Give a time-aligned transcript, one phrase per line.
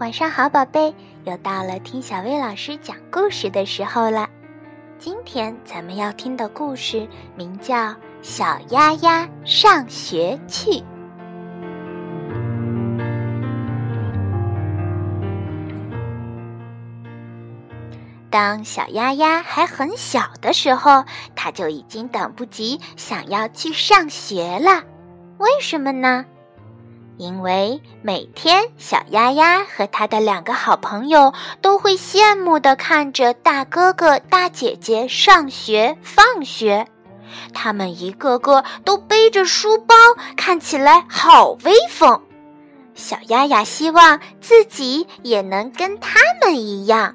[0.00, 4.30] 晚上好，宝贝，又到了听小薇老师讲故事的时候了。
[4.98, 7.76] 今天咱们要听的故事名叫
[8.22, 10.70] 《小鸭鸭上学去》。
[18.30, 21.04] 当小鸭鸭还很小的时候，
[21.36, 24.82] 它就已经等不及想要去上学了。
[25.36, 26.24] 为什么呢？
[27.20, 36.86] 因为每天小丫丫和他的两个好朋友都会羡慕地看着大哥哥、大姐姐上学放学，
[37.52, 39.94] 他们一个个都背着书包，
[40.34, 42.22] 看起来好威风。
[42.94, 47.14] 小丫丫希望自己也能跟他们一样。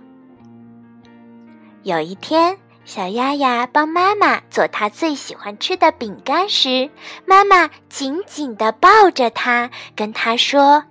[1.81, 2.59] 有一天。
[2.85, 6.89] 小丫丫帮妈妈做她最喜欢吃的饼干时，
[7.25, 10.83] 妈妈紧紧地抱着她，跟她说：“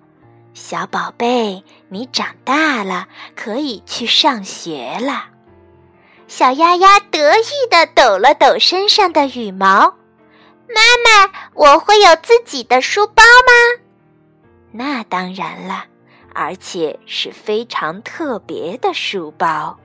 [0.54, 5.26] 小宝贝，你长大了，可以去上学了。”
[6.26, 9.94] 小丫丫得意地抖了抖身上的羽毛。
[10.66, 13.82] “妈妈，我会有自己的书包吗
[14.72, 15.84] ？”“那当然了，
[16.34, 19.78] 而且是非常特别的书包。”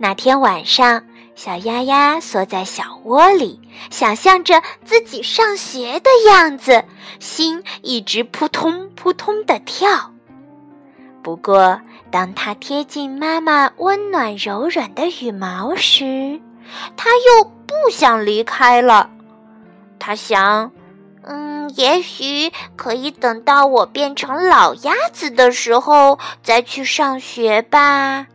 [0.00, 1.02] 那天晚上，
[1.34, 3.60] 小鸭鸭缩在小窝里，
[3.90, 6.84] 想象着自己上学的样子，
[7.18, 10.12] 心一直扑通扑通的跳。
[11.20, 11.80] 不过，
[12.12, 16.40] 当它贴近妈妈温暖柔软的羽毛时，
[16.96, 19.10] 它又不想离开了。
[19.98, 20.70] 它想，
[21.22, 28.28] 嗯，也许可以等到我变成老鸭子的时候再去上学吧。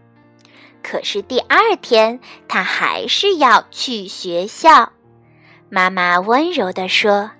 [0.83, 4.91] 可是第二天，他还是要去学校。
[5.69, 7.31] 妈妈温柔地说：“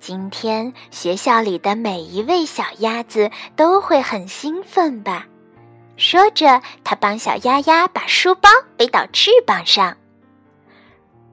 [0.00, 5.26] 今天学校里的每一位小鸭子都会很兴奋吧？”
[5.96, 9.96] 说着，他帮小鸭鸭把书包背到翅膀上。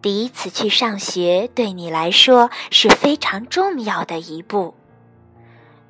[0.01, 4.75] 第一次去上学对你来说是非常重要的一步，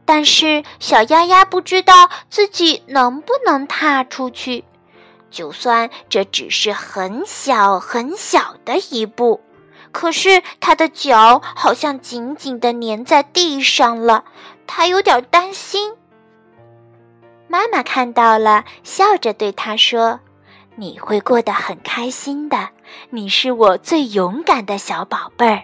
[0.05, 4.63] 但是小鸭鸭不知道自己能不能踏出去。
[5.31, 9.41] 就算这只是很小很小的一步，
[9.91, 14.25] 可是他的脚好像紧紧地粘在地上了，
[14.67, 15.93] 他有点担心。
[17.47, 20.19] 妈妈看到了，笑着对他说
[20.75, 22.69] ：“你会过得很开心的，
[23.09, 25.63] 你是我最勇敢的小宝贝儿。”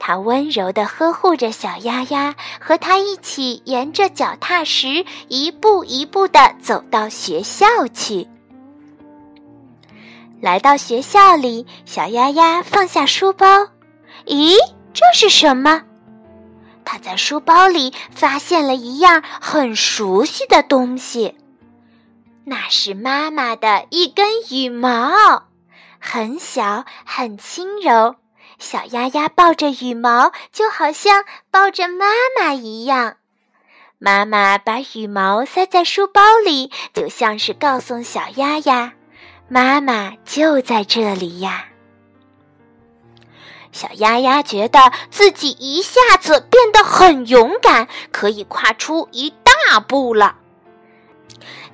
[0.00, 8.28] 她温柔地呵护着小丫丫，和它一起沿着脚踏石一步一步地走到学校去。
[10.44, 13.46] 来到学校里，小丫丫放下书包。
[14.26, 14.54] 咦，
[14.92, 15.84] 这是什么？
[16.84, 21.34] 他在书包里发现了一样很熟悉的东西，
[22.44, 25.44] 那是妈妈的一根羽毛，
[25.98, 28.16] 很小很轻柔。
[28.58, 32.04] 小丫丫抱着羽毛，就好像抱着妈
[32.38, 33.16] 妈一样。
[33.98, 38.92] 妈妈把羽毛塞在书包里，就像是告诉小丫丫。
[39.48, 41.66] 妈妈就在这里呀！
[43.72, 44.78] 小鸭鸭觉得
[45.10, 50.36] 自己一下子变得很勇敢，可以跨出一大步了。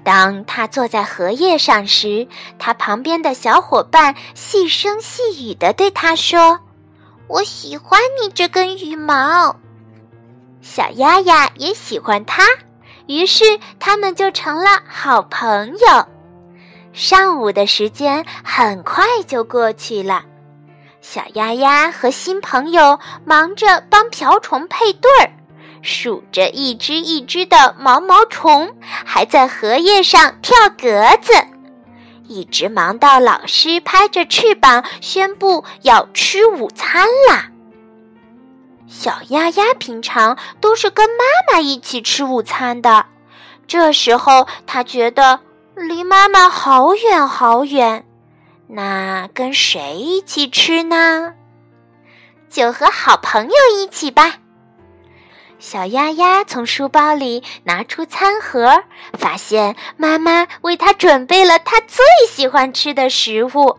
[0.02, 2.26] 当他坐在荷叶上时，
[2.58, 6.58] 他旁边的小伙伴细声细语的对他说
[7.28, 9.56] ：“我喜欢你这根羽毛。”
[10.62, 12.44] 小鸭鸭也喜欢它，
[13.06, 13.44] 于是
[13.78, 16.08] 他们就成了好朋友。
[16.92, 20.24] 上午的时间很快就过去了，
[21.00, 25.30] 小丫丫和新朋友忙着帮瓢虫配对儿，
[25.82, 31.32] 数着一只一只的毛毛虫，还在荷叶上跳格子，
[32.26, 37.50] 一直忙到老师拍着翅膀宣布要吃午餐啦。
[38.88, 43.06] 小丫丫平常都是跟妈妈一起吃午餐的，
[43.68, 45.38] 这时候她觉得。
[45.80, 48.04] 离妈妈好远好远，
[48.66, 51.32] 那跟谁一起吃呢？
[52.50, 54.36] 就和好朋友一起吧。
[55.58, 58.82] 小丫丫从书包里拿出餐盒，
[59.18, 63.78] 发现妈妈为她准备了她最喜欢吃的食物，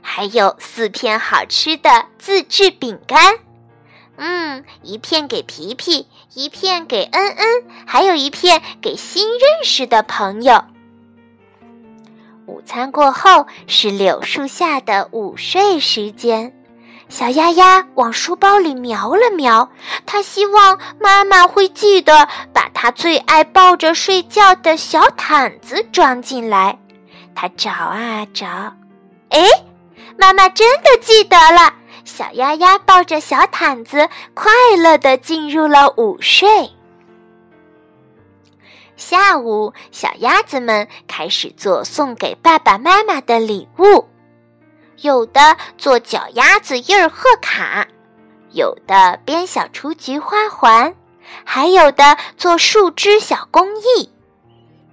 [0.00, 3.38] 还有四片好吃的自制饼干。
[4.16, 10.64] 嗯，一片给皮皮，一片给恩恩，还有一片给新认识的朋友。
[12.52, 16.52] 午餐过后是柳树下的午睡时间，
[17.08, 19.70] 小丫丫往书包里瞄了瞄，
[20.04, 26.78] 她希望妈妈会记得把她最爱抱着睡觉的小毯子装进来。
[27.34, 28.46] 她找啊找，
[29.30, 29.40] 哎，
[30.18, 31.72] 妈妈真的记得了。
[32.04, 36.70] 小丫丫抱着小毯子，快乐地进入了午睡。
[38.96, 44.08] 下午，小鸭子们开始做送给爸爸妈妈的礼物。
[45.00, 47.88] 有的做脚丫子印儿贺卡，
[48.52, 50.94] 有的编小雏菊花环，
[51.44, 54.10] 还有的做树枝小工艺。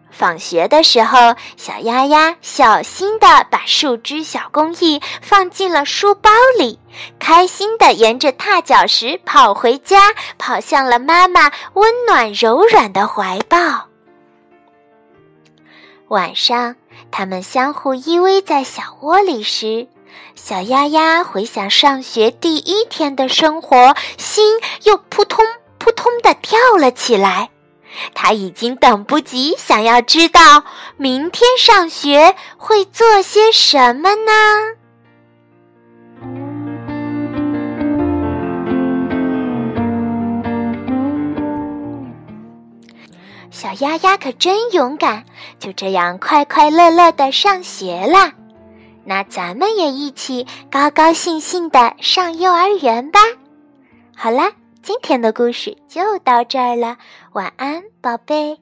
[0.09, 6.79] 放学的时候，小丫丫小心地把树枝小工艺放进了书包里，
[7.19, 13.88] 开心地沿着踏脚石跑回家，跑向了妈妈温暖柔软的怀抱。
[16.09, 16.75] 晚上，
[17.11, 19.87] 他们相互依偎在小窝里时。
[20.33, 25.45] 小丫丫回想上学第一天的生活，心又扑通
[25.77, 27.51] 扑通地跳了起来。
[28.15, 30.63] 他已经等不及想要知道
[30.97, 34.31] 明天上学会做些什么呢？
[43.69, 45.23] 小丫丫可真勇敢，
[45.59, 48.31] 就这样快快乐乐的上学了。
[49.03, 53.19] 那咱们也一起高高兴兴的上幼儿园吧。
[54.15, 54.51] 好啦，
[54.81, 56.97] 今天的故事就到这儿了，
[57.33, 58.57] 晚安，宝贝。